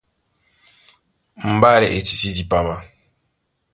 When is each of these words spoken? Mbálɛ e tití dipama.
Mbálɛ 1.53 1.87
e 1.97 1.99
tití 2.07 2.29
dipama. 2.37 2.77